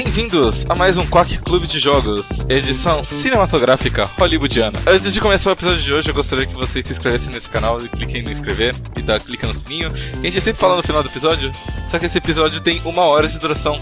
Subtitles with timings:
[0.00, 4.78] Bem-vindos a mais um Quack Clube de Jogos, edição cinematográfica hollywoodiana.
[4.86, 7.78] Antes de começar o episódio de hoje, eu gostaria que vocês se inscrevessem nesse canal
[7.78, 9.88] e cliquem no inscrever e dá clica no sininho.
[9.88, 11.50] a gente sempre fala no final do episódio,
[11.84, 13.76] só que esse episódio tem uma hora de duração.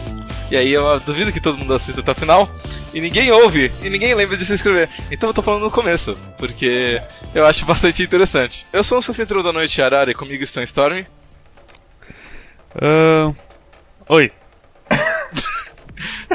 [0.51, 2.49] E aí eu duvido que todo mundo assista até o final.
[2.95, 4.89] E ninguém ouve, e ninguém lembra de se inscrever.
[5.11, 6.99] Então eu tô falando no começo, porque
[7.35, 8.67] eu acho bastante interessante.
[8.73, 11.05] Eu sou o Sofintro da Noite Arara e comigo estão Storm.
[12.75, 13.37] Uh...
[14.09, 14.33] Oi.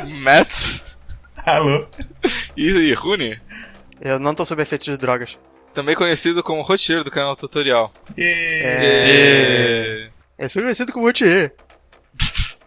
[0.05, 0.81] Matt.
[1.45, 1.85] Alô.
[2.55, 3.39] E, e Rune.
[3.99, 5.37] Eu não tô sob efeito de drogas.
[5.73, 7.93] Também conhecido como roteiro do canal Tutorial.
[8.17, 10.09] É...
[10.37, 11.53] Eu sou conhecido como rotier.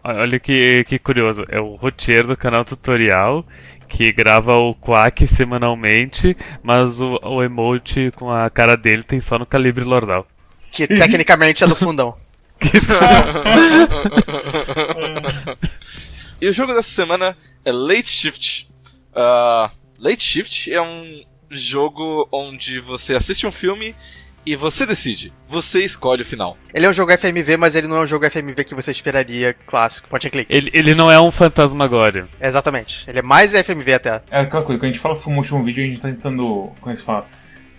[0.03, 3.45] Olha que, que curioso, é o roteiro do canal Tutorial
[3.87, 9.37] que grava o Quack semanalmente, mas o, o emote com a cara dele tem só
[9.37, 10.27] no calibre Lordal.
[10.73, 12.15] Que tecnicamente é do fundão.
[16.41, 18.69] e o jogo dessa semana é Late Shift.
[19.11, 23.95] Uh, Late Shift é um jogo onde você assiste um filme
[24.45, 25.33] e você decide.
[25.47, 26.57] Você escolhe o final.
[26.73, 29.53] Ele é um jogo FMV, mas ele não é um jogo FMV que você esperaria
[29.53, 30.53] clássico, point and click.
[30.53, 32.27] Ele, ele não é um fantasmagório.
[32.39, 33.05] Exatamente.
[33.07, 34.21] Ele é mais FMV até.
[34.29, 36.91] É aquela coisa, quando a gente fala full motion video, a gente tá tentando, como
[36.91, 37.27] é que se fala?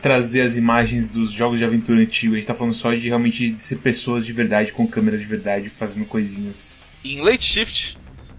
[0.03, 2.35] Trazer as imagens dos jogos de aventura antigos.
[2.35, 5.27] A gente tá falando só de realmente de ser pessoas de verdade, com câmeras de
[5.27, 6.81] verdade, fazendo coisinhas.
[7.05, 7.97] Em Late Shift,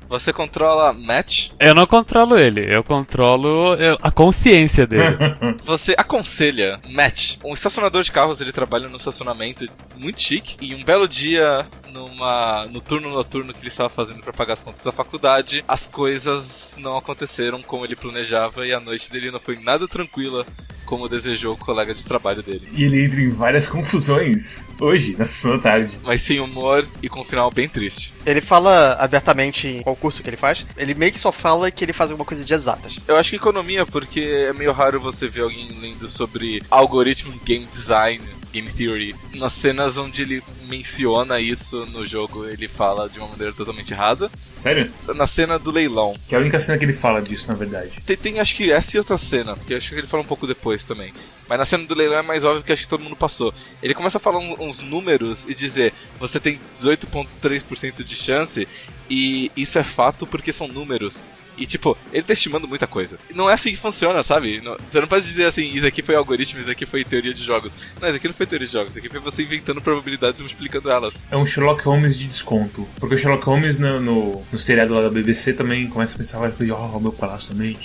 [0.08, 1.52] você controla Matt.
[1.59, 5.17] Eu não controlo ele, eu controlo a consciência dele.
[5.64, 10.83] você aconselha Matt, um estacionador de carros, ele trabalha no estacionamento muito chique, e um
[10.83, 14.92] belo dia numa no turno noturno que ele estava fazendo para pagar as contas da
[14.92, 19.87] faculdade, as coisas não aconteceram como ele planejava e a noite dele não foi nada
[19.87, 20.45] tranquila
[20.87, 22.67] como desejou o colega de trabalho dele.
[22.71, 25.99] E ele entra em várias confusões hoje, na sessão da tarde.
[26.02, 28.14] Mas sem humor e com um final bem triste.
[28.25, 30.65] Ele fala abertamente em qual curso que ele faz.
[30.77, 32.99] Ele meio que só fala que ele faz alguma coisa de exatas.
[33.05, 37.65] Eu acho que economia, porque é meio raro você ver alguém lendo sobre algoritmo game
[37.65, 38.21] design
[38.57, 43.53] Game Theory, nas cenas onde ele menciona isso no jogo, ele fala de uma maneira
[43.53, 44.31] totalmente errada.
[44.55, 44.91] Sério?
[45.15, 46.15] Na cena do leilão.
[46.27, 47.91] Que é a única cena que ele fala disso, na verdade.
[48.03, 50.47] Tem, tem acho que essa e outra cena, porque acho que ele fala um pouco
[50.47, 51.13] depois também.
[51.47, 53.53] Mas na cena do leilão é mais óbvio que acho que todo mundo passou.
[53.81, 58.67] Ele começa a falar uns números e dizer: você tem 18,3% de chance,
[59.07, 61.21] e isso é fato porque são números.
[61.57, 63.17] E, tipo, ele tá estimando muita coisa.
[63.29, 64.61] E não é assim que funciona, sabe?
[64.89, 67.73] você não pode dizer assim, isso aqui foi algoritmo, isso aqui foi teoria de jogos.
[67.99, 70.43] Não, isso aqui não foi teoria de jogos, isso aqui foi você inventando probabilidades e
[70.43, 71.21] multiplicando elas.
[71.31, 72.87] É um Sherlock Holmes de desconto.
[72.99, 76.39] Porque o Sherlock Holmes no, no, no seriado lá da BBC também começa a pensar,
[76.39, 77.77] vai, ó, oh, meu palácio também.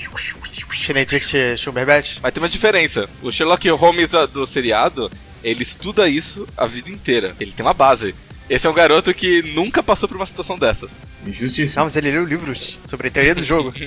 [0.92, 2.18] Benedict Cumberbatch.
[2.22, 3.08] Mas tem uma diferença.
[3.22, 5.10] O Sherlock Holmes do seriado,
[5.42, 7.34] ele estuda isso a vida inteira.
[7.40, 8.14] Ele tem uma base.
[8.48, 10.98] Esse é um garoto que nunca passou por uma situação dessas.
[11.26, 11.78] Injustiça.
[11.80, 13.72] Não, mas ele leu livros sobre a teoria do jogo.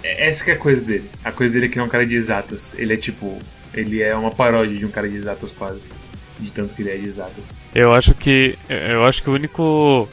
[0.00, 1.10] É, essa que é a coisa dele.
[1.24, 2.74] A coisa dele é que não é um cara de exatas.
[2.78, 3.36] Ele é tipo.
[3.74, 5.80] Ele é uma paródia de um cara de exatas quase.
[6.38, 7.58] De tanto que ele é de exatas.
[7.74, 8.56] Eu acho que.
[8.68, 10.08] Eu acho que o único.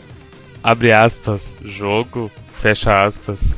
[0.63, 3.56] Abre aspas, jogo, fecha aspas,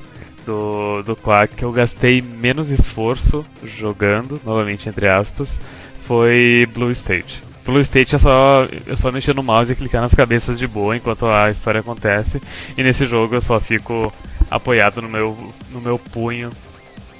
[0.48, 5.62] do, do Quack que eu gastei menos esforço jogando, novamente entre aspas,
[6.02, 7.47] foi Blue State.
[7.68, 10.96] Blue State é só, é só mexer no mouse e clicar nas cabeças de boa
[10.96, 12.42] enquanto a história acontece.
[12.78, 14.14] E nesse jogo eu só fico
[14.50, 16.50] apoiado no meu, no meu punho,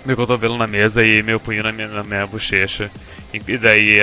[0.06, 2.90] meu cotovelo na mesa e meu punho na minha, na minha bochecha.
[3.34, 4.00] E daí,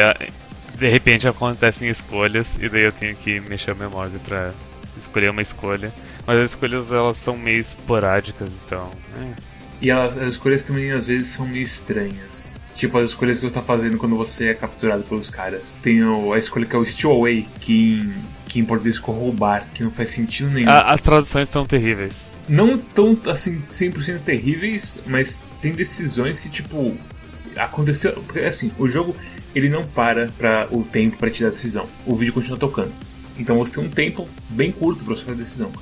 [0.78, 4.52] de repente, acontecem escolhas e daí eu tenho que mexer meu mouse pra
[4.98, 5.94] escolher uma escolha.
[6.26, 8.90] Mas as escolhas elas são meio esporádicas, então.
[9.18, 9.32] É.
[9.80, 12.53] E as escolhas também às vezes são meio estranhas.
[12.74, 15.78] Tipo, as escolhas que você está fazendo quando você é capturado pelos caras.
[15.82, 18.14] Tem a escolha que é o Steal Away, que em,
[18.46, 20.68] que em português ficou roubar, que não faz sentido nenhum.
[20.68, 22.32] As traduções estão terríveis.
[22.48, 26.96] Não tão, assim, 100% terríveis, mas tem decisões que, tipo,
[27.56, 28.12] aconteceu.
[28.26, 29.14] Porque, assim, o jogo
[29.54, 31.86] ele não para para o tempo para te dar decisão.
[32.04, 32.92] O vídeo continua tocando.
[33.38, 35.72] Então você tem um tempo bem curto para você fazer a decisão.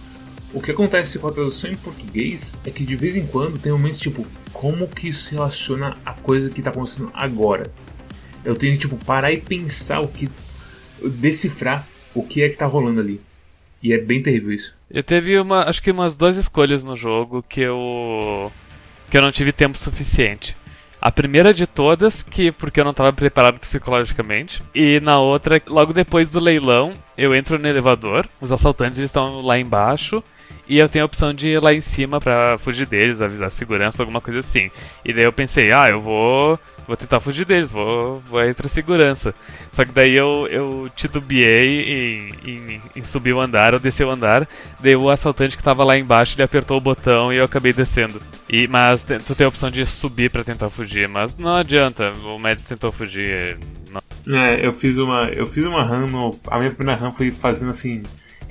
[0.53, 3.73] O que acontece com a tradução em português é que de vez em quando tem
[3.73, 4.27] momentos tipo,
[4.63, 7.65] como que isso se relaciona à coisa que está acontecendo agora?
[8.45, 10.31] Eu tenho que tipo, parar e pensar o que.
[11.01, 13.21] decifrar o que é que está rolando ali.
[13.83, 14.79] E é bem terrível isso.
[14.89, 18.53] Eu teve uma, acho que umas duas escolhas no jogo que eu
[19.11, 20.57] que eu não tive tempo suficiente.
[21.01, 25.93] A primeira de todas, que porque eu não estava preparado psicologicamente, e na outra, logo
[25.93, 30.23] depois do leilão, eu entro no elevador, os assaltantes estão lá embaixo,
[30.69, 33.51] e eu tenho a opção de ir lá em cima para fugir deles, avisar a
[33.51, 34.71] segurança, alguma coisa assim.
[35.05, 38.69] E daí eu pensei, ah, eu vou vou tentar fugir deles, vou, vou ir pra
[38.69, 39.35] segurança.
[39.71, 44.11] Só que daí eu, eu titubeei em, em, em subir o andar, eu desci o
[44.11, 44.49] andar,
[44.81, 48.21] daí o assaltante que tava lá embaixo, ele apertou o botão e eu acabei descendo.
[48.49, 52.39] E, mas tu tem a opção de subir pra tentar fugir, mas não adianta, o
[52.39, 53.59] Mads tentou fugir.
[53.91, 54.03] Não.
[54.39, 55.25] É, eu fiz uma.
[55.25, 56.39] Eu fiz uma run no.
[56.47, 58.03] A minha primeira run foi fazendo assim.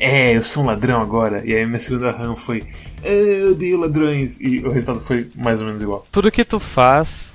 [0.03, 1.43] É, eu sou um ladrão agora.
[1.45, 2.63] E aí minha segunda run foi.
[3.03, 3.13] "É,
[3.43, 4.39] Eu odeio ladrões.
[4.41, 6.05] E o resultado foi mais ou menos igual.
[6.11, 7.33] Tudo que tu faz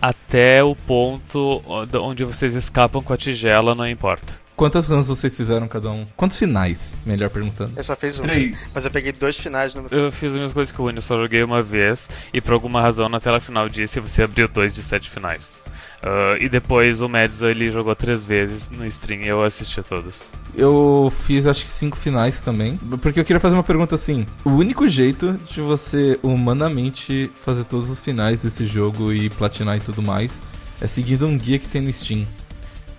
[0.00, 1.62] até o ponto
[2.00, 4.45] onde vocês escapam com a tigela não importa.
[4.56, 6.06] Quantas runs vocês fizeram cada um?
[6.16, 6.94] Quantos finais?
[7.04, 7.72] Melhor perguntando.
[7.76, 8.22] Eu só fiz um.
[8.22, 8.72] Três.
[8.74, 9.86] Mas eu peguei dois finais no.
[9.90, 12.80] Eu fiz as mesmas coisas que o Uni, só joguei uma vez e por alguma
[12.80, 15.60] razão na tela final disse você abriu dois de sete finais.
[16.02, 19.82] Ah, e depois o Mads ele jogou três vezes no stream e eu assisti a
[19.82, 20.24] todos.
[20.54, 22.78] Eu fiz acho que cinco finais também.
[23.02, 24.26] Porque eu queria fazer uma pergunta assim.
[24.42, 29.80] O único jeito de você humanamente fazer todos os finais desse jogo e platinar e
[29.80, 30.38] tudo mais
[30.80, 32.26] é seguindo um guia que tem no Steam.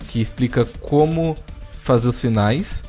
[0.09, 1.35] Que explica como
[1.83, 2.83] fazer os finais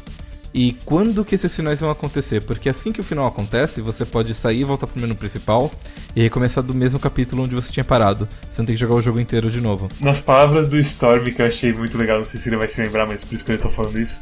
[0.55, 2.43] e quando que esses finais vão acontecer.
[2.43, 5.70] Porque assim que o final acontece, você pode sair e voltar pro menu principal
[6.17, 8.29] e recomeçar do mesmo capítulo onde você tinha parado.
[8.50, 9.88] Você não tem que jogar o jogo inteiro de novo.
[10.00, 12.81] Nas palavras do Storm, que eu achei muito legal, não sei se ele vai se
[12.82, 14.20] lembrar, mas por isso que eu tô falando isso.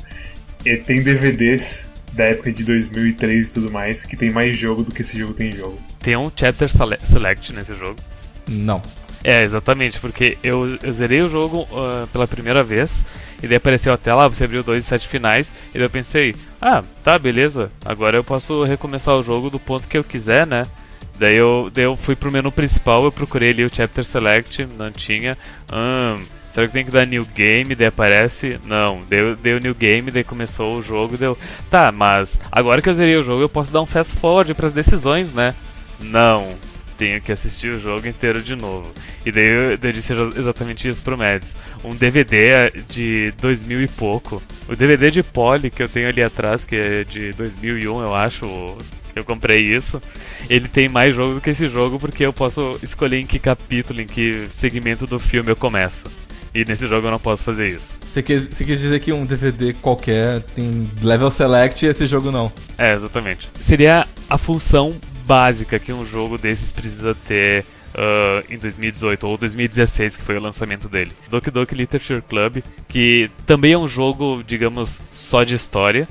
[0.65, 4.91] E tem DVDs da época de 2003 e tudo mais, que tem mais jogo do
[4.93, 5.79] que esse jogo tem jogo.
[6.01, 7.97] Tem um chapter sele- select nesse jogo.
[8.49, 8.83] Não.
[9.29, 13.05] É, exatamente, porque eu, eu zerei o jogo ah, pela primeira vez,
[13.43, 16.37] e daí apareceu a tela, você abriu dois de sete finais, e daí eu pensei,
[16.63, 20.65] ah, tá, beleza, agora eu posso recomeçar o jogo do ponto que eu quiser, né?
[21.19, 24.93] Daí eu, daí eu fui pro menu principal, eu procurei ali o Chapter Select, não
[24.93, 25.37] tinha.
[25.73, 26.23] Hum,
[26.55, 27.75] será que tem que dar New Game?
[27.75, 28.61] Daí aparece?
[28.65, 29.01] Não.
[29.09, 31.37] Deu, deu New Game, daí começou o jogo, deu.
[31.69, 34.73] Tá, mas agora que eu zerei o jogo eu posso dar um fast forward pras
[34.73, 35.53] decisões, né?
[35.99, 36.55] Não.
[36.99, 38.91] Tenho que assistir o jogo inteiro de novo.
[39.25, 41.57] E daí eu, daí eu disse exa- exatamente isso pro Mads.
[41.85, 44.43] Um DVD de 2000 e pouco.
[44.69, 48.77] O DVD de Poly que eu tenho ali atrás, que é de 2001, eu acho.
[49.15, 50.01] Eu comprei isso.
[50.49, 54.01] Ele tem mais jogo do que esse jogo, porque eu posso escolher em que capítulo,
[54.01, 56.07] em que segmento do filme eu começo.
[56.55, 57.99] E nesse jogo eu não posso fazer isso.
[58.11, 62.31] Você quis, você quis dizer que um DVD qualquer tem level select e esse jogo
[62.31, 62.51] não.
[62.79, 63.49] É, exatamente.
[63.61, 64.95] Seria a função
[65.27, 67.65] básica que um jogo desses precisa ter
[67.97, 71.13] ah, em 2018 ou 2016, que foi o lançamento dele.
[71.31, 76.07] Doki Doki Literature Club, que também é um jogo, digamos, só de história.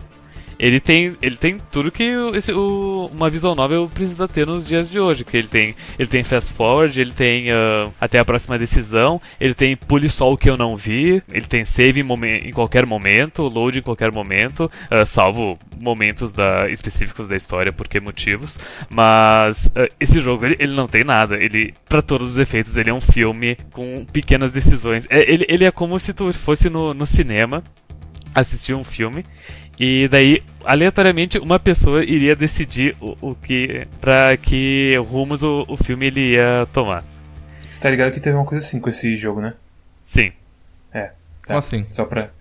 [0.57, 2.03] Ele tem, ele tem tudo que
[2.35, 5.23] esse, o- uma visual novel precisa ter nos dias de hoje.
[5.25, 9.53] Que ele tem, ele tem fast forward, ele tem ah, até a próxima decisão, ele
[9.53, 13.43] tem pule só o que eu não vi, ele tem save em, em qualquer momento,
[13.43, 18.57] load em qualquer momento, ah, salvo momentos da- específicos da história, por que motivos.
[18.89, 21.35] Mas ah, esse jogo ele, ele não tem nada.
[21.35, 25.05] Ele, para todos os efeitos, ele é um filme com pequenas decisões.
[25.09, 27.63] É, ele, ele é como se tu fosse no, no cinema
[28.33, 29.25] assistir um filme
[29.79, 35.77] e daí aleatoriamente uma pessoa iria decidir o, o que para que rumos o, o
[35.77, 37.03] filme ele ia tomar.
[37.69, 39.53] Você tá ligado que teve uma coisa assim com esse jogo, né?
[40.03, 40.31] Sim.
[41.45, 41.53] Tá.
[41.53, 41.85] Como assim?
[41.89, 42.31] Só pra.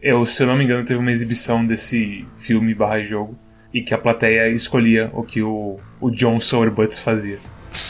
[0.00, 3.38] Eu, se eu não me engano, teve uma exibição desse filme barra jogo
[3.72, 7.38] e que a plateia escolhia o que o, o John Sowerbutts fazia.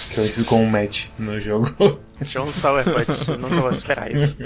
[0.08, 1.74] Que eu conhecido como match no jogo.
[2.22, 2.46] John
[3.32, 4.36] eu nunca vou esperar isso.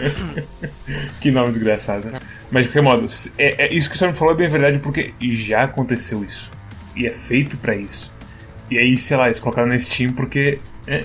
[1.21, 2.19] que nome desgraçado, né?
[2.51, 3.07] Mas de qualquer modo,
[3.37, 6.51] é, é- isso que o Storm falou é bem verdade porque já aconteceu isso.
[6.97, 8.13] E é feito pra isso.
[8.71, 10.59] E aí, sei lá, eles colocaram na Steam porque.
[10.87, 11.05] É,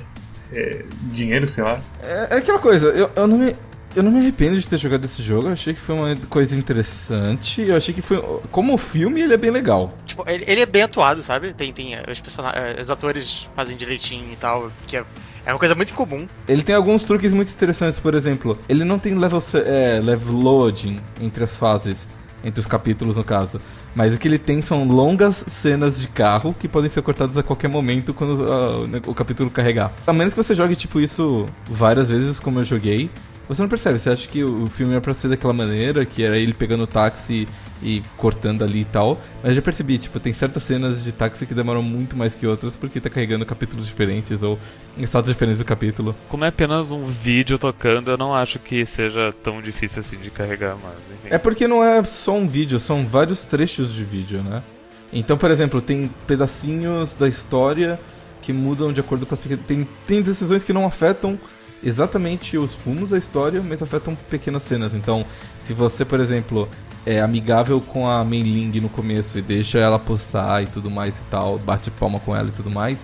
[0.55, 1.79] é, dinheiro, sei lá.
[2.01, 3.55] É, é aquela coisa, eu, eu não me.
[3.95, 6.55] Eu não me arrependo de ter jogado esse jogo, eu achei que foi uma coisa
[6.55, 7.62] interessante.
[7.62, 8.17] Eu achei que foi.
[8.51, 9.95] Como filme, ele é bem legal.
[10.05, 11.53] Tipo, ele, ele é bem atuado, sabe?
[11.53, 15.05] Tem, tem eh, os, eh, os atores fazem direitinho e tal, que é,
[15.45, 16.27] é uma coisa muito comum.
[16.47, 20.97] Ele tem alguns truques muito interessantes, por exemplo, ele não tem level, é, level loading
[21.21, 21.97] entre as fases,
[22.43, 23.59] entre os capítulos no caso.
[23.95, 27.43] Mas o que ele tem são longas cenas de carro que podem ser cortadas a
[27.43, 29.93] qualquer momento quando o ne- o capítulo carregar.
[30.07, 33.12] A menos que você jogue tipo isso várias vezes, como eu joguei,
[33.47, 34.00] você não percebe.
[34.00, 36.88] Você acha que o filme era pra ser daquela maneira, que era ele pegando o
[36.88, 37.47] táxi
[37.81, 39.19] e cortando ali e tal.
[39.43, 42.75] Mas já percebi, tipo, tem certas cenas de táxi que demoram muito mais que outras
[42.75, 44.57] porque tá carregando capítulos diferentes ou
[44.97, 46.15] estados diferentes do capítulo.
[46.29, 50.31] Como é apenas um vídeo tocando, eu não acho que seja tão difícil assim de
[50.31, 51.27] carregar, mas enfim.
[51.29, 54.63] É porque não é só um vídeo, são vários trechos de vídeo, né?
[55.12, 58.00] Então, por exemplo, tem pedacinhos da história
[58.41, 59.65] que mudam de acordo com as pequenas.
[59.65, 61.38] Tem, tem decisões que não afetam
[61.83, 64.93] exatamente os rumos da história, mas afetam pequenas cenas.
[64.93, 65.25] Então,
[65.59, 66.67] se você, por exemplo,
[67.05, 71.19] é amigável com a Mei Ling no começo e deixa ela postar e tudo mais
[71.19, 72.99] e tal, bate palma com ela e tudo mais,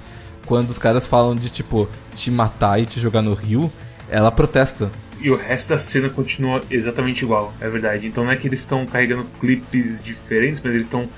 [0.45, 3.71] quando os caras falam de tipo te matar e te jogar no rio,
[4.09, 4.89] ela protesta.
[5.21, 8.07] E o resto da cena continua exatamente igual, é verdade.
[8.07, 11.09] Então não é que eles estão carregando clipes diferentes, mas eles estão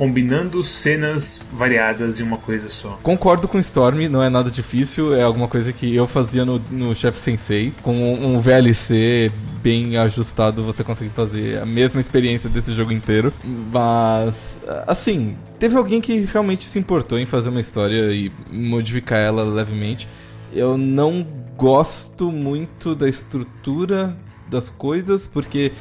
[0.00, 2.98] combinando cenas variadas em uma coisa só.
[3.02, 6.94] Concordo com Storm, não é nada difícil, é alguma coisa que eu fazia no, no
[6.94, 7.70] Chef Sensei.
[7.82, 9.30] Com um VLC
[9.62, 13.30] bem ajustado, você consegue fazer a mesma experiência desse jogo inteiro.
[13.44, 19.44] Mas, assim, teve alguém que realmente se importou em fazer uma história e modificar ela
[19.44, 20.08] levemente.
[20.50, 21.26] Eu não
[21.58, 24.16] gosto muito da estrutura
[24.48, 25.72] das coisas, porque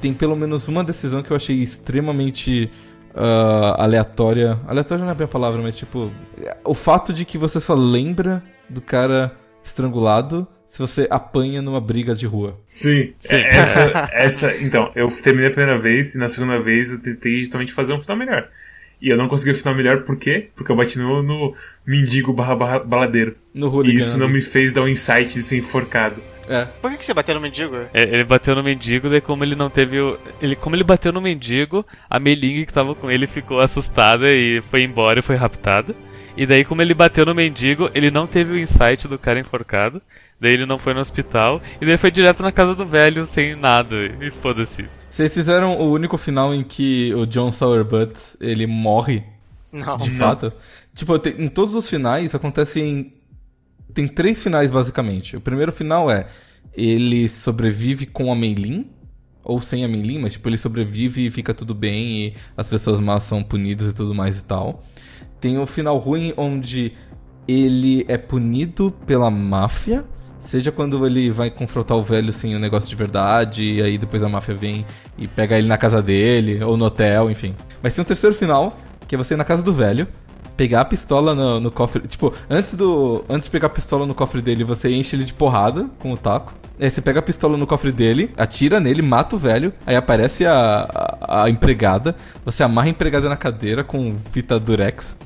[0.00, 2.70] tem pelo menos uma decisão que eu achei extremamente
[3.16, 4.58] uh, aleatória.
[4.66, 6.12] Aleatória não é bem a palavra, mas tipo.
[6.64, 9.32] O fato de que você só lembra do cara
[9.64, 12.60] estrangulado se você apanha numa briga de rua.
[12.66, 13.36] Sim, Sim.
[13.36, 17.38] É, Essa, essa, então, eu terminei a primeira vez e na segunda vez eu tentei
[17.38, 18.48] justamente fazer um final melhor.
[19.00, 20.48] E eu não consegui o final melhor, por quê?
[20.54, 21.54] Porque eu bati no, no
[21.86, 23.36] mendigo barra, barra baladeiro.
[23.54, 26.16] No E isso não me fez dar um insight de ser enforcado.
[26.48, 26.64] É.
[26.80, 27.76] Por que, que você bateu no mendigo?
[27.92, 30.18] É, Ele bateu no mendigo, daí como ele não teve o.
[30.40, 34.62] Ele, como ele bateu no mendigo, a Meling que tava com ele ficou assustada e
[34.70, 35.94] foi embora e foi raptada.
[36.36, 40.00] E daí, como ele bateu no mendigo, ele não teve o insight do cara enforcado.
[40.38, 41.62] Daí ele não foi no hospital.
[41.80, 43.96] E daí foi direto na casa do velho sem nada.
[44.20, 44.84] E foda-se.
[45.10, 49.24] Vocês fizeram o único final em que o John Sourbutt ele morre,
[49.72, 49.96] Não.
[49.96, 50.18] de Não.
[50.18, 50.52] fato.
[50.94, 53.14] Tipo, tem- em todos os finais acontecem.
[53.92, 55.36] Tem três finais basicamente.
[55.36, 56.26] O primeiro final é
[56.72, 58.86] ele sobrevive com a Meilin,
[59.42, 63.00] ou sem a Meilin, mas tipo, ele sobrevive e fica tudo bem e as pessoas
[63.00, 64.82] más são punidas e tudo mais e tal.
[65.40, 66.92] Tem o final ruim onde
[67.46, 70.04] ele é punido pela máfia,
[70.40, 74.22] seja quando ele vai confrontar o velho sem o negócio de verdade, e aí depois
[74.22, 74.84] a máfia vem
[75.16, 77.54] e pega ele na casa dele, ou no hotel, enfim.
[77.82, 78.76] Mas tem um terceiro final,
[79.06, 80.08] que é você ir na casa do velho,
[80.56, 82.06] pegar a pistola no, no cofre.
[82.06, 83.24] Tipo, antes do.
[83.28, 86.16] Antes de pegar a pistola no cofre dele, você enche ele de porrada com o
[86.16, 86.54] taco.
[86.78, 89.72] Aí você pega a pistola no cofre dele, atira nele, mata o velho.
[89.86, 90.88] Aí aparece a,
[91.20, 92.14] a, a empregada.
[92.44, 95.16] Você amarra a empregada na cadeira com fita durex.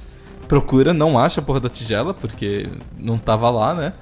[0.47, 2.69] Procura, não acha a porra da tigela, porque
[2.99, 3.93] não tava lá, né?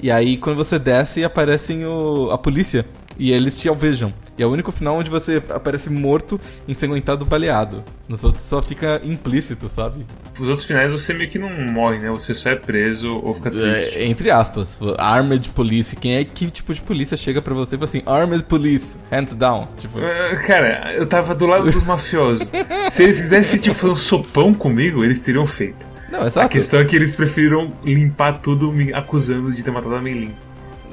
[0.00, 2.86] E aí quando você desce, aparecem o, a polícia.
[3.18, 4.12] E eles te alvejam.
[4.36, 7.84] E é o único final onde você aparece morto, ensanguentado, baleado.
[8.08, 10.04] Nos outros só fica implícito, sabe?
[10.34, 12.10] Os outros finais você meio que não morre, né?
[12.10, 13.96] Você só é preso ou fica triste.
[13.98, 15.94] É, entre aspas, Armed Police.
[15.94, 19.36] Quem é que tipo de polícia chega pra você e fala assim, Armed Police, hands
[19.36, 19.68] down?
[19.78, 22.46] Tipo, Ah, Cara, eu tava do lado dos mafiosos.
[22.90, 25.86] Se eles quisessem tipo, fazer um sopão comigo, eles teriam feito.
[26.10, 30.00] não, A questão é que eles preferiram limpar tudo me acusando de ter matado a
[30.02, 30.34] Meilin.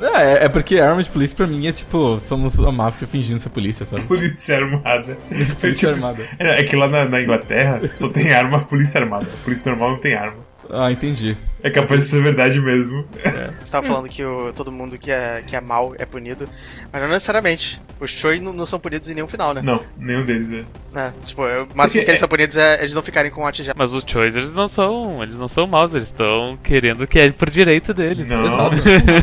[0.01, 3.85] É, é porque Armed Police pra mim é tipo, somos a máfia fingindo ser polícia,
[3.85, 4.03] sabe?
[4.03, 5.17] Polícia armada.
[5.59, 6.27] Polícia Tipo, armada.
[6.39, 9.27] É que lá na, na Inglaterra só tem arma polícia armada.
[9.43, 10.50] Polícia normal não tem arma.
[10.73, 11.37] Ah, entendi.
[11.63, 13.05] É capaz de ser verdade mesmo.
[13.61, 16.47] Você tava falando que o, todo mundo que é, que é mal é punido.
[16.91, 17.79] Mas não necessariamente.
[17.99, 19.61] Os Choi não, não são punidos em nenhum final, né?
[19.61, 20.65] Não, nenhum deles é.
[20.99, 23.29] É, tipo, é, o máximo Porque que eles é- são punidos é eles não ficarem
[23.29, 23.75] com a tigela.
[23.77, 25.21] Mas os Choice, eles não são.
[25.21, 28.27] Eles não são maus, eles estão querendo que é por direito deles.
[28.29, 28.75] Não, Exato.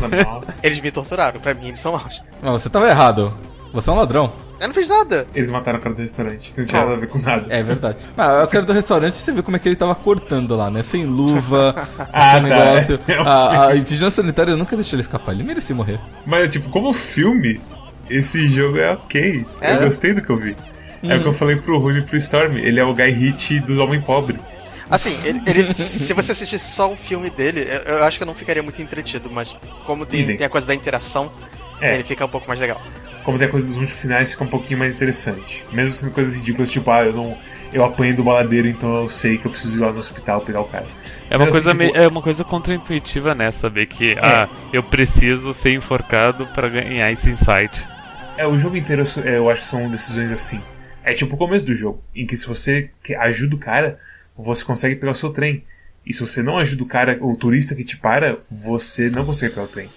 [0.09, 0.53] não.
[0.63, 2.23] Eles me torturaram, pra mim eles são maus.
[2.41, 3.33] Mas você tava errado.
[3.73, 4.33] Você é um ladrão.
[4.59, 5.27] Eu não fiz nada.
[5.33, 7.45] Eles mataram o cara do restaurante, não tinha nada a ver com nada.
[7.49, 7.97] É verdade.
[8.17, 10.81] Mas eu quero do restaurante você vê como é que ele tava cortando lá, né?
[10.83, 11.75] Sem luva,
[12.11, 12.49] Ah, sem tá.
[12.65, 12.99] negócio.
[13.07, 15.33] É, A, a vigilância sanitária nunca deixou ele escapar.
[15.33, 15.99] Ele merecia morrer.
[16.25, 17.61] Mas, tipo, como filme,
[18.09, 19.45] esse jogo é ok.
[19.61, 19.75] É?
[19.75, 20.55] Eu gostei do que eu vi.
[21.03, 22.57] É o que eu falei pro Rune e pro Storm.
[22.57, 24.41] Ele é o guy hit dos homens pobres.
[24.89, 28.27] Assim, ele, ele- se você assistisse só um filme dele, eu, eu acho que eu
[28.27, 31.31] não ficaria muito entretido, mas como tem, tem a coisa da interação,
[31.79, 31.93] É.
[31.93, 32.81] ele fica um pouco mais legal.
[33.29, 35.63] Como tem a coisa dos múltiplos finais, fica um pouquinho mais interessante.
[35.71, 37.37] Mesmo sendo coisas ridículas, tipo, ah, eu não.
[37.71, 40.61] Eu apanhei do baladeiro, então eu sei que eu preciso ir lá no hospital pegar
[40.61, 40.87] o cara.
[41.29, 43.51] É uma, Mas, coisa tipo- é uma coisa contraintuitiva, né?
[43.51, 47.87] Saber que, ah, eu preciso ser enforcado pra ganhar esse insight.
[48.35, 50.59] É, o jogo inteiro eu- acho que são decisões assim.
[51.03, 53.99] É tipo o começo do jogo, em que se você que- ajuda o cara,
[54.35, 55.63] você consegue pegar o seu trem.
[56.03, 59.53] E se você não ajuda o cara, o turista que te para, você não consegue
[59.53, 59.87] pegar o trem.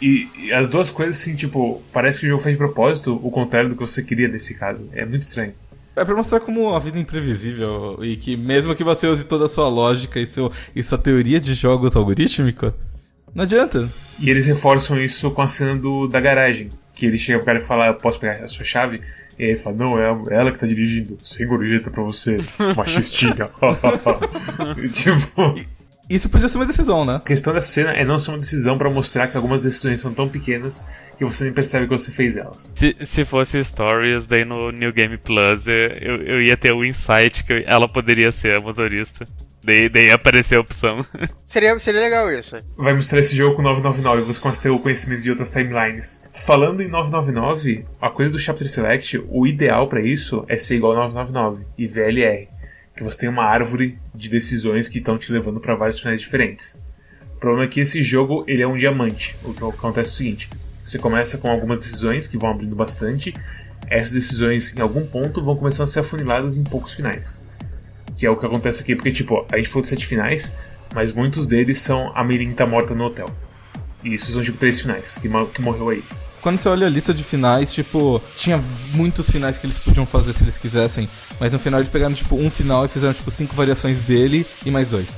[0.00, 3.30] E, e as duas coisas, assim, tipo, parece que o jogo fez de propósito o
[3.30, 4.88] contrário do que você queria nesse caso.
[4.92, 5.54] É muito estranho.
[5.96, 9.46] É pra mostrar como a vida é imprevisível e que mesmo que você use toda
[9.46, 12.72] a sua lógica e, seu, e sua teoria de jogos algorítmica,
[13.34, 13.88] não adianta.
[14.20, 16.68] E eles reforçam isso com a cena do, da garagem.
[16.94, 19.00] Que ele chega pro cara e fala, eu posso pegar a sua chave?
[19.36, 21.16] E aí ele fala, não, é ela que tá dirigindo.
[21.22, 22.38] Sem gorjeta pra você,
[22.76, 23.34] machistinha.
[24.92, 25.54] Tipo,
[26.08, 27.16] Isso podia ser uma decisão, né?
[27.16, 30.14] A questão da cena é não ser uma decisão pra mostrar que algumas decisões são
[30.14, 30.86] tão pequenas
[31.18, 32.72] que você nem percebe que você fez elas.
[32.76, 36.84] Se, se fosse Stories, daí no New Game Plus eh, eu, eu ia ter o
[36.84, 39.26] insight que ela poderia ser a motorista.
[39.62, 41.04] Daí, daí ia aparecer a opção.
[41.44, 42.56] Seria, seria legal isso.
[42.76, 45.50] Vai mostrar esse jogo com 999 e você começa a ter o conhecimento de outras
[45.50, 46.22] timelines.
[46.46, 50.92] Falando em 999, a coisa do Chapter Select, o ideal pra isso é ser igual
[50.92, 52.48] ao 999 e VLR.
[52.98, 56.76] Que você tem uma árvore de decisões que estão te levando pra vários finais diferentes.
[57.36, 59.36] O problema é que esse jogo ele é um diamante.
[59.44, 60.50] O que acontece é o seguinte:
[60.82, 63.32] você começa com algumas decisões que vão abrindo bastante.
[63.88, 67.40] Essas decisões, em algum ponto, vão começando a ser afuniladas em poucos finais.
[68.16, 70.52] Que é o que acontece aqui, porque, tipo, a gente falou de sete finais,
[70.92, 73.30] mas muitos deles são a Mirin tá morta no hotel.
[74.02, 75.28] E isso são, tipo, três finais que
[75.62, 76.02] morreu aí.
[76.40, 80.32] Quando você olha a lista de finais, tipo, tinha muitos finais que eles podiam fazer
[80.32, 81.08] se eles quisessem,
[81.40, 84.70] mas no final eles pegaram, tipo, um final e fizeram, tipo, cinco variações dele e
[84.70, 85.08] mais dois.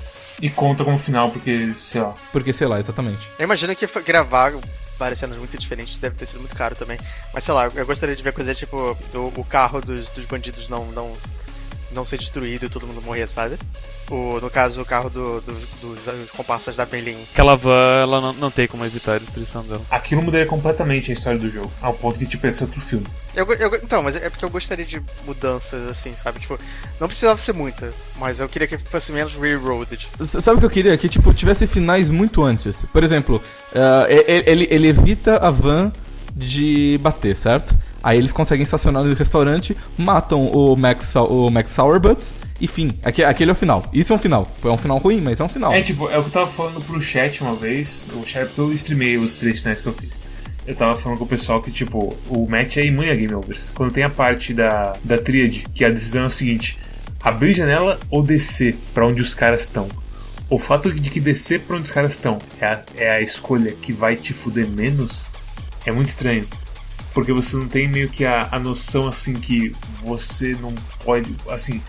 [0.41, 2.15] E conta como final, porque, sei lá.
[2.33, 3.29] Porque, sei lá, exatamente.
[3.39, 4.53] Eu imagino que gravar
[4.99, 6.99] várias cenas muito diferentes deve ter sido muito caro também.
[7.33, 10.69] Mas sei lá, eu gostaria de ver coisa tipo o, o carro dos, dos bandidos
[10.69, 11.12] não, não,
[11.92, 13.56] não ser destruído e todo mundo morrer, sabe?
[14.11, 17.16] O, no caso, o carro do, do- dos, dos comparsas da Berlim.
[17.32, 19.82] Aquela van, ela não, não tem como evitar a destruição dela.
[19.90, 23.06] Aquilo mudaria completamente a história do jogo, ao ponto que, tipo, esse é outro filme.
[23.37, 26.40] Eu, eu, então, mas é porque eu gostaria de mudanças assim, sabe?
[26.40, 26.59] Tipo,
[26.99, 30.09] não precisava ser muita, mas eu queria que fosse menos railroaded.
[30.20, 30.97] S- Sabe o que eu queria?
[30.99, 32.78] Que, tipo, tivesse finais muito antes.
[32.92, 33.40] Por exemplo,
[34.09, 35.92] e- ele, ele evita a van
[36.35, 37.75] de bater, certo?
[38.02, 42.90] Aí eles conseguem estacionar no restaurante, matam o Max, o Max Sourbuts, e fim.
[43.02, 43.85] Aque- Aquele é o final.
[43.92, 44.47] Isso é um final.
[44.64, 45.73] É um final ruim, mas é um final.
[45.73, 48.61] É, tipo, é o que eu tava falando pro chat uma vez, o chat, porque
[48.61, 50.19] eu streamei os três finais que eu fiz.
[50.66, 53.73] Eu tava falando com o pessoal que, tipo, o match é imune a game overs.
[53.75, 56.78] Quando tem a parte da, da tríade, que a decisão é o seguinte:
[57.23, 59.88] abrir janela ou descer pra onde os caras estão.
[60.49, 63.73] O fato de que descer pra onde os caras estão é a, é a escolha
[63.73, 65.28] que vai te fuder menos
[65.86, 66.45] é muito estranho.
[67.12, 71.34] Porque você não tem meio que a, a noção assim que você não pode.
[71.49, 71.82] Assim,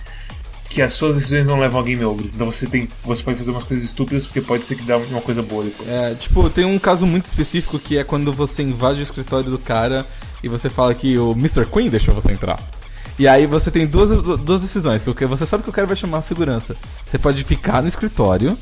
[0.71, 2.33] que as suas decisões não levam a game overs.
[2.33, 2.87] Então você tem.
[3.03, 5.87] Você pode fazer umas coisas estúpidas porque pode ser que dá uma coisa boa depois.
[5.87, 9.59] É, tipo, tem um caso muito específico que é quando você invade o escritório do
[9.59, 10.05] cara
[10.43, 11.65] e você fala que o Mr.
[11.65, 12.59] Queen deixou você entrar.
[13.19, 16.19] E aí você tem duas, duas decisões, porque você sabe que o cara vai chamar
[16.19, 16.75] a segurança.
[17.05, 18.57] Você pode ficar no escritório,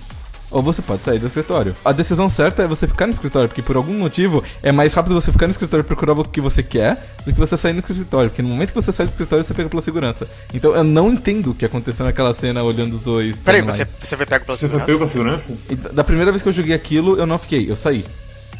[0.51, 1.75] ou você pode sair do escritório.
[1.85, 5.13] A decisão certa é você ficar no escritório, porque por algum motivo é mais rápido
[5.13, 7.79] você ficar no escritório e procurar o que você quer do que você sair no
[7.79, 8.29] escritório.
[8.29, 10.27] Porque no momento que você sai do escritório, você pega pela segurança.
[10.53, 13.37] Então eu não entendo o que aconteceu naquela cena olhando os dois.
[13.37, 14.85] Peraí, você, você foi pego pela Você foi segurança?
[14.85, 15.53] pego com a segurança?
[15.69, 18.05] E da da primeira vez que eu joguei aquilo, eu não fiquei, eu saí.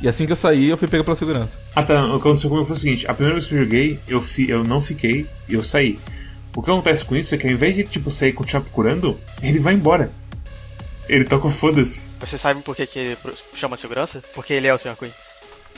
[0.02, 1.52] E assim que eu saí, eu fui pego pela segurança.
[1.75, 3.99] Ah tá, o que aconteceu comigo foi o seguinte: a primeira vez que eu joguei,
[4.08, 5.97] eu, fi, eu não fiquei e eu saí.
[6.56, 9.17] O que acontece com isso é que ao invés de tipo sair e continuar procurando,
[9.41, 10.12] ele vai embora.
[11.10, 12.02] Ele toca o foda-se.
[12.19, 13.17] Você sabe por que, que ele
[13.56, 14.24] chama segurança?
[14.36, 14.95] Porque ele é o Sr.
[14.98, 15.12] Queen.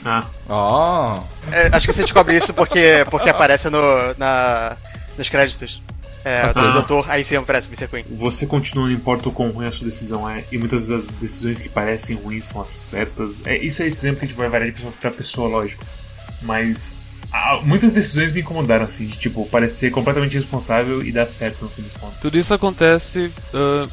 [0.04, 1.22] Ah, Ó.
[1.50, 3.80] É, acho que você descobre isso porque, porque aparece no,
[4.18, 4.76] na,
[5.16, 5.80] nos créditos.
[6.24, 6.70] É, do Ah.
[6.74, 7.88] doutor, aí sim aparece Mr.
[7.88, 8.04] Queen.
[8.16, 11.58] você continua, não importa o quão ruim a sua decisão é, e muitas das decisões
[11.58, 13.44] que parecem ruins são as certas.
[13.44, 15.84] É, isso é estranho porque tipo, vai variar de pessoa pra pessoa, lógico.
[16.42, 16.94] Mas
[17.32, 21.70] ah, muitas decisões me incomodaram, assim, de tipo, parecer completamente irresponsável e dar certo no
[21.70, 22.18] fim dos contos.
[22.20, 23.88] Tudo isso acontece ah,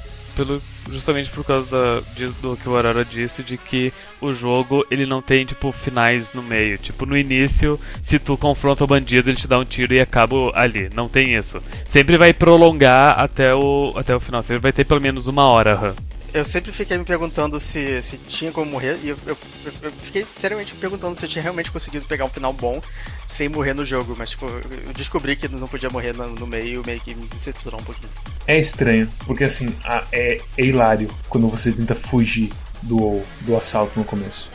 [0.46, 4.86] pelo, justamente por causa da, de- do que o Arara disse, de que o jogo
[4.90, 6.78] ele não tem tipo finais no meio.
[6.78, 10.36] Tipo, no início, se tu confronta o bandido, ele te dá um tiro e acaba
[10.54, 10.90] ali.
[10.96, 11.62] Não tem isso.
[11.86, 14.42] Sempre vai prolongar até o, até o final.
[14.42, 15.96] Sempre vai ter pelo menos uma hora, Han.
[16.34, 19.38] Eu sempre fiquei me perguntando se, se tinha como morrer, e eu, eu,
[19.82, 22.80] eu- fiquei seriamente me perguntando se eu tinha realmente conseguido pegar um final bom
[23.28, 26.84] sem morrer no jogo, mas tipo, eu descobri que não podia morrer no, no meio,
[26.86, 28.10] meio que me decepcionou um pouquinho.
[28.46, 32.52] É estranho, porque assim, a- é, é hilário quando você tenta fugir
[32.84, 34.52] do, do assalto no começo.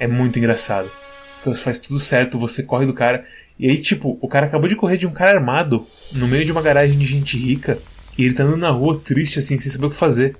[0.00, 0.90] É muito engraçado.
[1.40, 3.24] Então você faz tudo certo, você corre do cara,
[3.56, 6.50] e aí, tipo, o cara acabou de correr de um cara armado no meio de
[6.52, 7.78] uma garagem de gente rica,
[8.16, 10.36] e ele tá andando na rua triste, assim, sem saber o que fazer.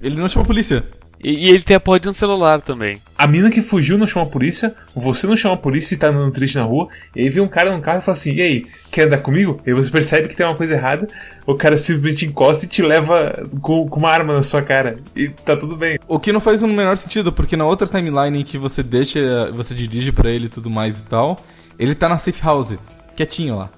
[0.00, 0.84] Ele não chama a polícia.
[1.22, 3.00] E, e ele tem a porra de um celular também.
[3.16, 6.08] A mina que fugiu não chama a polícia, você não chama a polícia e tá
[6.08, 8.42] andando triste na rua, e aí vem um cara no carro e fala assim: E
[8.42, 9.60] aí, quer andar comigo?
[9.66, 11.08] E aí você percebe que tem uma coisa errada,
[11.46, 15.28] o cara simplesmente encosta e te leva com, com uma arma na sua cara, e
[15.28, 15.98] tá tudo bem.
[16.06, 19.50] O que não faz o menor sentido, porque na outra timeline em que você deixa,
[19.52, 21.38] você dirige pra ele e tudo mais e tal,
[21.78, 22.76] ele tá na safe house,
[23.16, 23.70] quietinho lá.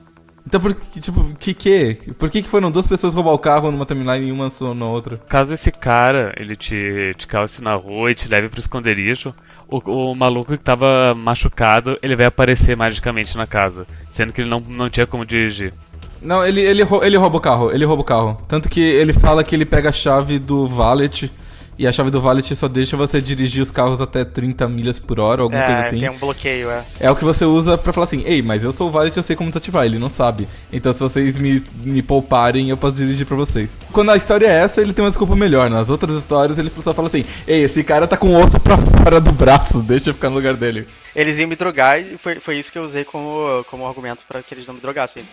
[0.48, 1.98] Então por que, tipo, que que?
[2.18, 5.18] Por que que foram duas pessoas roubar o carro numa timeline e uma na outra?
[5.28, 9.34] Caso esse cara, ele te, te calce na rua e te leve pro esconderijo,
[9.68, 9.76] o,
[10.10, 13.86] o maluco que tava machucado, ele vai aparecer magicamente na casa.
[14.08, 15.74] Sendo que ele não, não tinha como dirigir.
[16.22, 18.38] Não, ele, ele, ele rouba o carro, ele rouba o carro.
[18.48, 21.30] Tanto que ele fala que ele pega a chave do valet
[21.78, 25.20] E a chave do Valet só deixa você dirigir os carros até 30 milhas por
[25.20, 25.98] hora, alguma coisa É, assim.
[26.00, 26.82] tem um bloqueio, é.
[26.98, 29.22] É o que você usa pra falar assim, ei, mas eu sou o Valet, eu
[29.22, 30.48] sei como desativar, ele não sabe.
[30.72, 33.70] Então se vocês me, me pouparem, eu posso dirigir pra vocês.
[33.92, 35.70] Quando a história é essa, ele tem uma desculpa melhor.
[35.70, 38.76] Nas outras histórias, ele só fala assim, ei, esse cara tá com o osso pra
[38.76, 40.84] fora do braço, deixa eu ficar no lugar dele.
[41.18, 44.40] Eles iam me drogar e foi, foi isso que eu usei como, como argumento pra
[44.40, 45.24] que eles não me drogassem?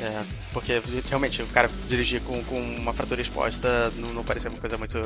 [0.00, 0.22] É,
[0.52, 4.76] porque realmente o cara dirigir com, com uma fratura exposta não, não parecia uma coisa
[4.76, 5.00] muito,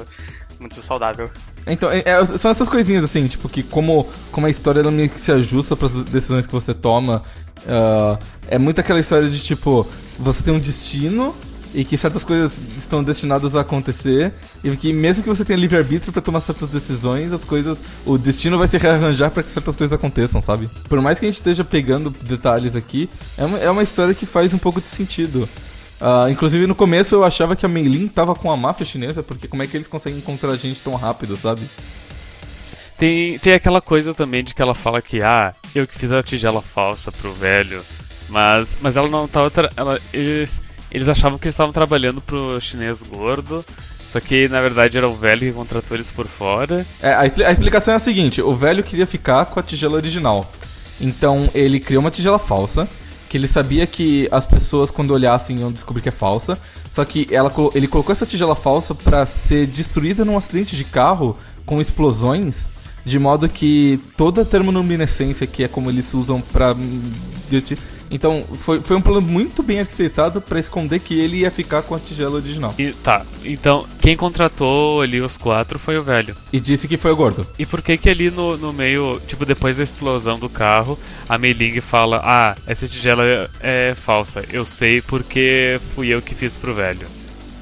[0.58, 1.30] muito saudável.
[1.66, 5.30] Então, é- é- são essas coisinhas assim, tipo, que como, como a história que se
[5.30, 7.22] ajusta para as decisões que você toma.
[7.66, 9.86] ah, é muito aquela história de tipo,
[10.18, 11.36] você tem um destino
[11.74, 14.32] e que certas coisas estão destinadas a acontecer
[14.64, 18.56] e que mesmo que você tenha livre-arbítrio para tomar certas decisões, as coisas, o destino
[18.58, 20.68] vai se rearranjar para que certas coisas aconteçam, sabe?
[20.88, 24.24] Por mais que a gente esteja pegando detalhes aqui, é uma, é uma história que
[24.26, 25.48] faz um pouco de sentido.
[26.00, 29.48] Ah, inclusive no começo eu achava que a Meilin tava com a máfia chinesa, porque
[29.48, 31.68] como é que eles conseguem encontrar gente tão rápido, sabe?
[32.96, 36.22] Tem, tem aquela coisa também de que ela fala que, ah, eu que fiz a
[36.22, 37.84] tigela falsa pro velho,
[38.28, 39.50] mas, mas ela não tava.
[39.50, 43.64] tra- Ela, eles, eles achavam que eles estavam trabalhando pro chinês gordo,
[44.12, 46.86] só que na verdade era o velho que contratou eles por fora.
[47.02, 50.50] É, a, a explicação é a seguinte: o velho queria ficar com a tigela original.
[51.00, 52.88] Então ele criou uma tigela falsa,
[53.28, 56.58] que ele sabia que as pessoas, quando olhassem, iam descobrir que é falsa.
[56.90, 61.36] Só que ela, ele colocou essa tigela falsa pra ser destruída num acidente de carro
[61.64, 62.64] com explosões,
[63.08, 66.76] de modo que toda a termoluminescência, que é como eles usam pra.
[68.10, 71.94] Então foi, foi um plano muito bem arquitetado pra esconder que ele ia ficar com
[71.94, 72.74] a tigela original.
[72.78, 76.34] E tá, então quem contratou ali os quatro foi o velho.
[76.52, 77.46] E disse que foi o gordo.
[77.58, 81.36] E por que que ali no, no meio, tipo, depois da explosão do carro, a
[81.36, 86.34] Mei Ling fala, ah, essa tigela é, é falsa, eu sei porque fui eu que
[86.34, 87.06] fiz pro velho.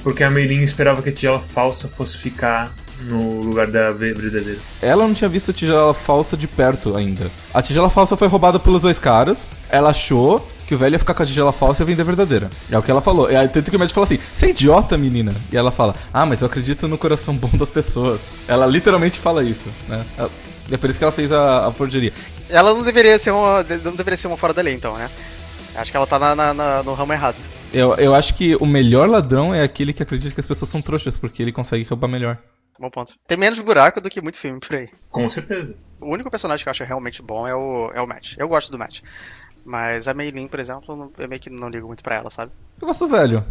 [0.06, 4.59] Porque a Meilin esperava que a tigela falsa fosse ficar no lugar da ve- verdadeira.
[4.80, 7.30] Ela não tinha visto a tigela falsa de perto ainda.
[7.52, 9.38] A tigela falsa foi roubada pelos dois caras.
[9.68, 12.50] Ela achou que o velho ia ficar com a tigela falsa e ia vender verdadeira.
[12.70, 13.30] É o que ela falou.
[13.30, 15.35] E aí, tanto que o médico falou assim: Você é idiota, menina?
[15.52, 18.20] E ela fala: Ah, mas eu acredito no coração bom das pessoas.
[18.48, 20.04] Ela literalmente fala isso, né?
[20.16, 20.30] Ela-
[20.70, 22.12] É por isso que ela fez a, a forgeria.
[22.50, 23.64] Ela não deveria ser uma.
[23.85, 25.09] não deveria ser uma fora da lei, então, né?
[25.76, 27.37] Acho que ela tá na, na- na- no ramo errado.
[27.72, 30.80] Eu, eu acho que o melhor ladrão é aquele que acredita que as pessoas são
[30.80, 32.38] trouxas, porque ele consegue roubar melhor.
[32.78, 33.14] Bom ponto.
[33.26, 34.88] Tem menos buraco do que muito filme por aí.
[35.10, 35.76] Com certeza.
[36.00, 38.34] O único personagem que eu acho realmente bom é o, é o Matt.
[38.36, 39.00] Eu gosto do Matt.
[39.64, 42.52] Mas a Meilin, por exemplo, eu meio que não ligo muito pra ela, sabe?
[42.80, 43.44] Eu gosto do velho.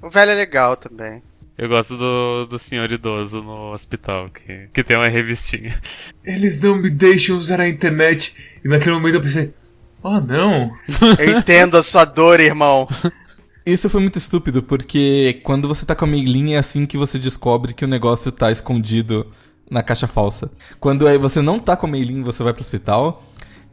[0.00, 1.22] O velho é legal também.
[1.56, 5.80] Eu gosto do, do senhor idoso no hospital, que, que tem uma revistinha.
[6.24, 8.34] Eles não me deixam usar a internet.
[8.64, 9.54] E naquele momento eu pensei,
[10.02, 10.76] oh não.
[11.18, 12.88] Eu entendo a sua dor, irmão.
[13.66, 17.18] Isso foi muito estúpido, porque quando você tá com a Meilin é assim que você
[17.18, 19.26] descobre que o negócio tá escondido
[19.70, 20.50] na caixa falsa.
[20.78, 23.24] Quando aí você não tá com a Meilin e você vai pro hospital,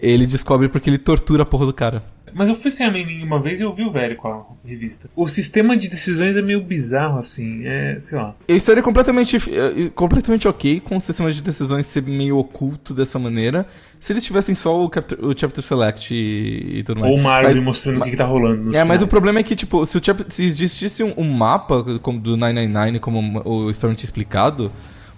[0.02, 2.04] ele descobre porque ele tortura a porra do cara.
[2.34, 4.44] Mas eu fui sem a Meilin uma vez e eu vi o velho com a
[4.66, 5.10] revista.
[5.14, 7.64] O sistema de decisões é meio bizarro, assim.
[7.66, 8.34] É, sei lá.
[8.48, 13.20] Eu estaria completamente, eh, completamente ok com o sistema de decisões ser meio oculto dessa
[13.20, 13.68] maneira,
[14.00, 17.12] se eles tivessem só o, capture- o Chapter Select e, e tudo mais.
[17.12, 18.74] Ou uma árvore Mas- mostrando o que, que tá rolando.
[18.74, 19.10] É, mas o finais.
[19.10, 23.00] problema é que, tipo, se, o chap- se existisse um, um mapa como do 999,
[23.00, 24.72] como o Storm tinha explicado,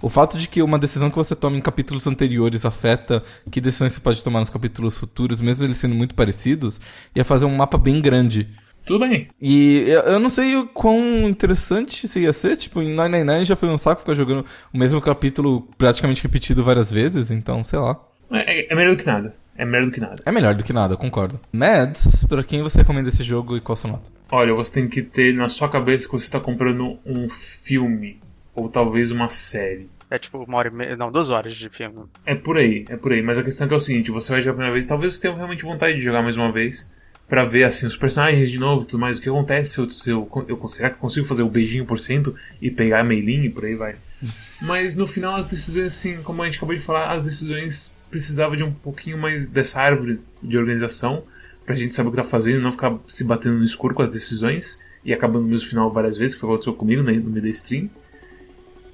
[0.04, 3.94] o fato de que uma decisão que você toma em capítulos anteriores afeta que decisões
[3.94, 6.80] você pode tomar nos capítulos futuros, mesmo eles sendo muito parecidos,
[7.16, 8.50] ia fazer um mapa bem grande.
[8.86, 9.30] Tudo bem.
[9.42, 13.70] E eu não sei o quão interessante isso ia ser, tipo, em 999 já foi
[13.70, 17.98] um saco ficar jogando o mesmo capítulo praticamente repetido várias vezes, então, sei lá.
[18.30, 19.34] É, é- é melhor do que nada.
[19.58, 20.22] É melhor do que nada.
[20.26, 21.39] É melhor do que nada, eu concordo.
[21.54, 24.10] Mads, pra quem você recomenda esse jogo e qual sua nota?
[24.32, 28.20] Olha, você tem que ter na sua cabeça que você está comprando um filme.
[28.56, 29.89] Ou talvez uma série.
[30.12, 30.96] É tipo uma hora e meia.
[30.96, 32.04] Não, duas horas de filme.
[32.26, 33.22] É por aí, é por aí.
[33.24, 35.13] Mas a questão é que é o seguinte: você vai jogar a primeira vez, talvez
[35.16, 36.92] você tenha realmente vontade de jogar mais uma vez.
[37.28, 39.18] Pra ver assim os personagens de novo e tudo mais.
[39.18, 41.86] O que acontece se eu, se eu, eu- será que eu consigo fazer o beijinho
[41.86, 43.96] por cento e pegar a Meilin e por aí vai.
[44.62, 48.56] Mas no final as decisões, assim, como a gente acabou de falar, as decisões precisavam
[48.56, 51.24] de um pouquinho mais dessa árvore de organização
[51.66, 54.02] pra gente saber o que tá fazendo e não ficar se batendo no escuro com
[54.04, 57.02] as decisões e acabando no mesmo final várias vezes, que foi o que aconteceu comigo
[57.02, 57.89] né, no meio da stream.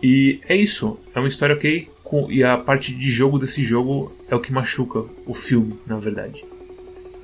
[0.01, 4.15] E é isso, é uma história ok, com, e a parte de jogo desse jogo
[4.29, 6.43] é o que machuca o filme, na verdade.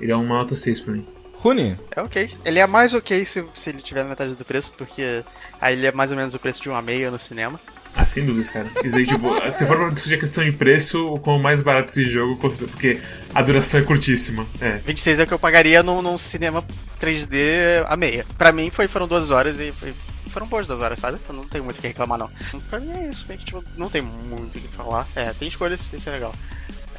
[0.00, 1.06] Ele é uma nota 6 pra mim.
[1.38, 2.30] Rune, É ok.
[2.44, 5.22] Ele é mais ok se, se ele tiver na metade do preço, porque
[5.60, 7.60] aí ele é mais ou menos o preço de uma meia no cinema.
[7.94, 8.68] Ah, sem dúvidas, cara.
[8.84, 11.90] Isso aí, tipo, se for pra discutir a questão de preço, o quão mais barato
[11.90, 13.00] esse jogo, porque
[13.34, 14.46] a duração é curtíssima.
[14.60, 14.78] É.
[14.86, 16.64] 26 é o que eu pagaria num, num cinema
[17.00, 18.26] 3D a meia.
[18.36, 19.94] Pra mim foi, foram duas horas e foi,
[20.36, 21.18] foram boas das horas, sabe?
[21.26, 22.30] Eu não tenho muito o que reclamar, não.
[22.68, 25.06] Pra mim é isso, meio que, tipo, não tem muito o que falar.
[25.16, 26.34] É, tem escolhas, isso é legal.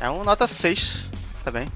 [0.02, 1.06] É um nota 6
[1.44, 1.68] também.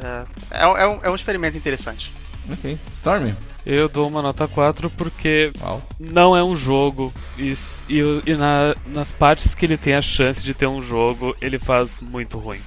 [0.00, 2.12] É, é, um- é um, é um experimento interessante.
[2.48, 2.78] Ok.
[2.92, 3.34] Stormy?
[3.66, 5.82] Eu dou uma nota 4 porque Uau.
[5.98, 7.52] não é um jogo e,
[7.88, 11.58] e, e na- nas partes que ele tem a chance de ter um jogo, ele
[11.58, 12.60] faz muito ruim.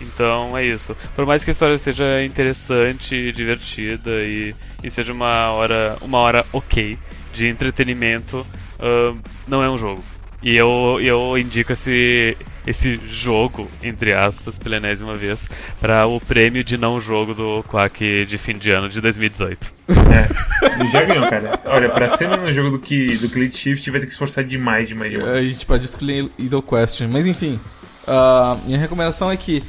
[0.00, 0.96] Então é isso.
[1.14, 6.44] Por mais que a história seja interessante, divertida e, e seja uma hora, uma hora
[6.54, 6.98] ok
[7.32, 8.46] de entretenimento,
[8.80, 9.16] ahn,
[9.46, 10.02] não é um jogo.
[10.42, 15.48] E eu, eu indico esse, esse jogo, entre aspas, pela enésima vez,
[15.80, 19.72] para o prêmio de não jogo do Quack de fim de ano de 2018.
[19.88, 21.60] É, ele já ganhou, cara.
[21.66, 24.42] Olha, pra ser no jogo do que do Elite Shift vai ter que se esforçar
[24.42, 25.30] demais, demais, demais.
[25.32, 27.08] A gente pode escolher Idol Question.
[27.08, 27.60] Mas enfim,
[28.04, 29.62] ah, minha recomendação é que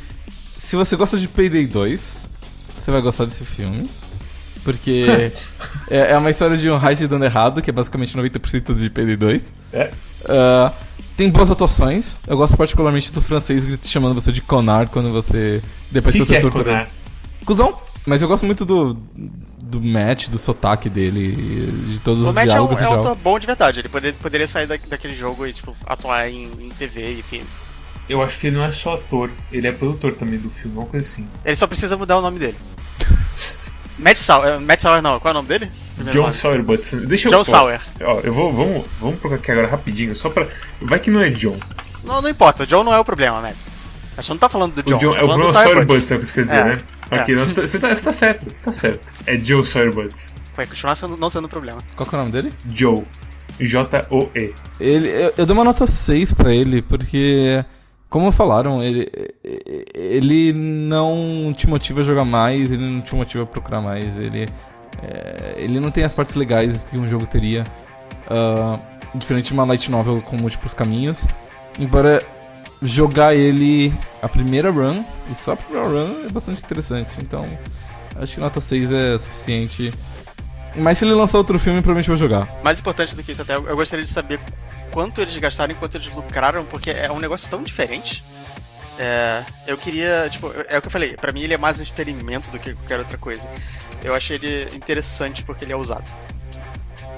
[0.58, 2.30] se você gosta de Payday 2,
[2.80, 3.88] você vai gostar desse filme.
[4.64, 5.06] Porque
[5.90, 9.16] é, é uma história de um heist dando errado, que é basicamente 90% de Payday
[9.18, 9.54] 2.
[9.74, 9.92] É.
[10.28, 10.72] Ah,
[11.18, 12.06] tem boas atuações.
[12.28, 15.62] Eu gosto particularmente do francês grit- chamando você de Conar quando você.
[15.90, 16.64] O Depois que, que que você é tortura.
[16.64, 16.88] Conar?
[17.46, 17.78] Cusão!
[18.06, 18.94] Mas eu gosto muito do.
[19.62, 21.34] do Matt, do sotaque dele,
[21.92, 23.00] de todos O os Matt é um, diálogos é em um geral.
[23.04, 23.80] ator bom de verdade.
[23.82, 27.46] Ele poderia, poderia sair da- daquele jogo e, tipo, atuar em, em TV e filme.
[28.10, 30.86] Eu acho que ele não é só ator, ele é produtor também do filme, uma
[30.86, 31.26] coisa assim.
[31.46, 32.58] Ele só precisa mudar o nome dele.
[34.00, 35.72] Matt Sauer, Matt Sauer não, qual é o nome dele?
[35.96, 36.34] Primeiro John nome.
[36.34, 36.98] Sawyer Butson.
[37.06, 37.32] Deixa eu.
[37.32, 37.80] John Sauer.
[38.04, 38.52] Ó, eu vou.
[38.52, 40.48] Vamos, vamos procurar aqui agora rapidinho, só pra.
[40.82, 41.58] Vai que não é John.
[42.04, 43.56] Não, não importa, o John não é o problema, Matt.
[44.18, 45.86] A gente não tá falando do John, o John gente é tá o do Sauer.
[45.86, 46.82] Butson, é o que você quer dizer, É, né?
[47.12, 47.20] é.
[47.20, 49.08] Aqui, não, você, tá, você, tá, você tá certo, você tá certo.
[49.28, 50.34] É Joe Sawyer Butts.
[50.56, 51.82] Vai continuar sendo, não sendo um problema.
[51.96, 52.54] Qual que é o nome dele?
[52.74, 53.04] Joe.
[53.60, 54.54] J-O-E.
[54.80, 57.64] Ele, eu, eu dou uma nota 6 pra ele, porque,
[58.14, 59.12] como falaram, ele,
[59.92, 64.48] ele não te motiva a jogar mais, ele não te motiva a procurar mais, ele,
[65.02, 67.64] é, ele não tem as partes legais que um jogo teria,
[68.30, 68.78] ah,
[69.16, 71.26] diferente de uma light novel com múltiplos caminhos,
[71.80, 72.22] embora
[72.84, 77.48] jogar ele a primeira run, e só a primeira run é bastante interessante, então
[78.16, 79.92] acho que nota 6 é suficiente.
[80.76, 82.48] Mas se ele lançar outro filme, provavelmente eu vou jogar.
[82.64, 84.40] Mais importante do que isso até, eu gostaria de saber
[84.92, 88.24] quanto eles gastaram e quanto eles lucraram, porque é um negócio tão diferente.
[88.98, 91.84] É, eu queria, tipo, é o que eu falei, pra mim ele é mais um
[91.84, 93.48] experimento do que qualquer outra coisa.
[94.04, 96.10] Eu achei ele interessante porque ele é usado.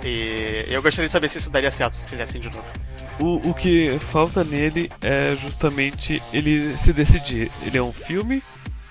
[0.04, 2.64] E eu gostaria de saber se isso daria certo se fizessem de novo.
[3.20, 7.52] O, o que falta nele é justamente ele se decidir.
[7.66, 8.44] Ele é um filme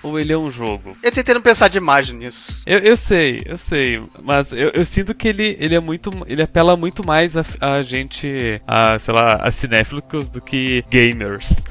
[0.05, 0.95] ou ele é um jogo?
[1.03, 2.63] Eu tentei não pensar demais nisso.
[2.65, 6.09] Eu, eu sei, eu sei, mas eu, eu sinto que ele, ele é muito.
[6.27, 11.63] Ele apela muito mais a, a gente, a, sei lá, a cinéfilos do que gamers.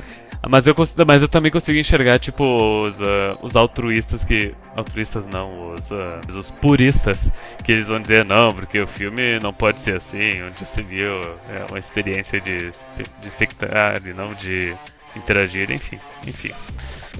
[0.46, 2.44] Mas eu, cons- mas eu também consigo enxergar, tipo,
[2.84, 4.52] os, ah, os altruístas que.
[4.76, 7.32] Altruístas não, os, ah, os puristas,
[7.64, 11.12] que eles vão dizer, não, porque o filme não pode ser assim, onde se viu
[11.48, 14.74] é uma experiência de, de espectar e não de
[15.16, 16.50] interagir, enfim, enfim.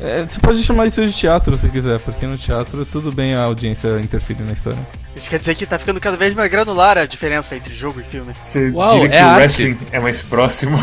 [0.01, 3.43] É, você pode chamar isso de teatro se quiser, porque no teatro tudo bem a
[3.45, 4.79] audiência interferir na história.
[5.15, 8.05] Isso quer dizer que tá ficando cada vez mais granular a diferença entre jogo e
[8.05, 8.33] filme.
[8.43, 9.39] Você Uau, diria que é o arte.
[9.63, 10.77] wrestling é mais próximo.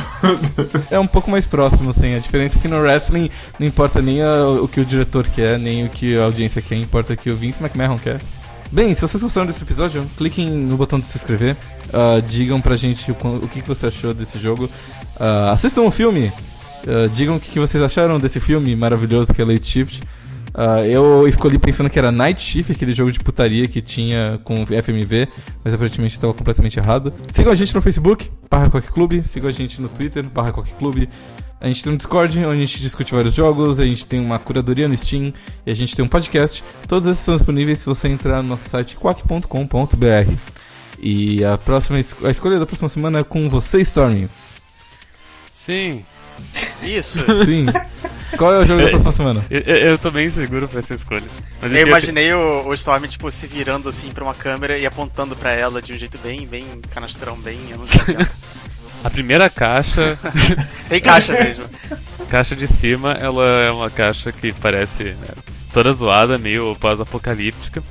[0.90, 2.16] É um pouco mais próximo, sim.
[2.16, 5.60] A diferença é que no wrestling não importa nem a- o que o diretor quer,
[5.60, 8.20] nem o que a audiência quer, importa o que o Vince McMahon quer.
[8.72, 11.58] Bem, se vocês gostaram desse episódio, cliquem no botão de se inscrever.
[11.92, 14.70] ah, digam pra gente o, o que que você achou desse jogo.
[15.20, 16.32] ah, assistam o filme.
[16.88, 20.02] Ah, digam o que vocês acharam desse filme maravilhoso que é Late Shift.
[20.54, 24.66] Ah, eu escolhi pensando que era Night Shift, aquele jogo de putaria que tinha com
[24.66, 25.28] FMV,
[25.64, 27.14] mas aparentemente estava completamente errado.
[27.34, 29.24] Sigam a gente no Facebook, barra Quack Clube.
[29.24, 31.08] Sigam a gente no Twitter, barra Quack Clube.
[31.60, 34.40] A gente tem um Discord, onde a gente discute vários jogos, a gente tem uma
[34.40, 35.32] curadoria no Steam
[35.64, 36.64] e a gente tem um podcast.
[36.88, 40.34] Todos esses estão disponíveis se você entrar no nosso site quack.com.br.
[41.00, 44.28] E a próxima a escolha da próxima semana é com você, Stormy.
[45.52, 46.04] Sim,
[46.82, 47.20] Isso.
[47.46, 47.66] Sim.
[48.38, 49.46] Qual é o jogo da próxima semana?
[49.50, 51.24] eu, eu, eu tô bem seguro pra essa escolha.
[51.62, 55.36] Mas Eu imaginei o, o Storm, tipo, se virando assim pra uma câmera e apontando
[55.36, 57.60] pra ela de um jeito bem, bem canastrão, bem.
[57.70, 58.16] Eu não sei.
[59.04, 60.18] A primeira caixa,
[60.88, 61.64] Tem caixa mesmo.
[62.30, 65.28] caixa de cima, ela é uma caixa que parece né,
[65.74, 67.82] toda zoada, meio pós-apocalíptica,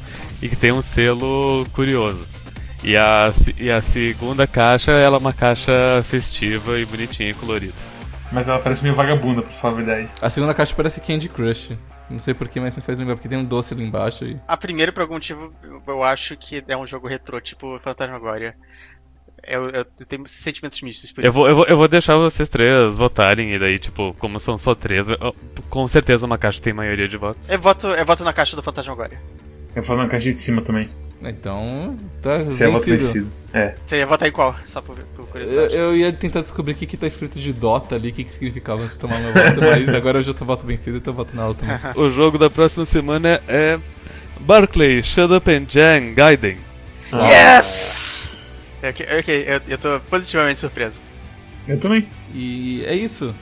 [0.41, 2.29] e que tem um selo curioso.
[2.85, 5.73] E a, e a segunda caixa, ela é uma caixa
[6.09, 7.75] festiva e bonitinha e colorida.
[8.33, 10.09] Mas ela parece meio vagabunda, pra falar a verdade.
[10.21, 11.77] A segunda caixa parece Candy Crush.
[12.09, 14.37] Não sei porquê, mas me faz lembrar, porque tem um doce ali embaixo e.
[14.47, 15.53] A primeira, por algum motivo,
[15.87, 18.55] eu- acho que é um jogo retrô, tipo Fantasmagoria.
[19.47, 21.33] Eu, eu, eu tenho sentimentos mistos por Eu isso.
[21.39, 24.75] vou, eu, vou, eu vou deixar vocês três votarem, e daí, tipo, como são só
[24.75, 25.35] três, eu-
[25.71, 27.49] com certeza uma caixa tem maioria de votos.
[27.49, 29.19] Eu voto, eu voto na caixa do Fantasmagoria.
[29.75, 30.89] Eu falo na caixa de cima também.
[31.23, 33.31] Então, tá Você é voto vencido.
[33.53, 33.75] É.
[33.85, 34.55] Você ia votar em qual?
[34.65, 35.75] Só por, por Eu, curiosidade.
[35.75, 38.33] eu ia tentar descobrir o que, que tá escrito de Dota ali, o que, que
[38.33, 41.37] significava se tomar meu voto, mas agora eu já tô voto vencido, então eu voto
[41.37, 41.77] nela também.
[41.97, 43.79] O jogo da próxima semana é
[44.41, 46.59] Barclay, Shut Up and Jang Gaiden.
[47.13, 48.37] Ah, Yes!
[48.83, 51.03] Ok, ok, eu, eu tô positivamente surpreso.
[51.67, 52.07] Eu também.
[52.33, 53.35] E é isso.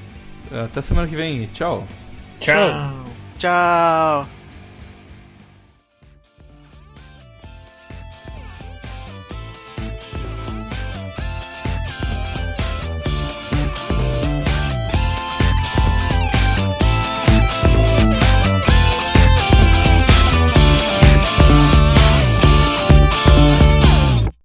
[0.51, 1.47] Até semana que vem.
[1.53, 1.87] Tchau.
[2.41, 3.05] Tchau.
[3.39, 4.38] Tchau!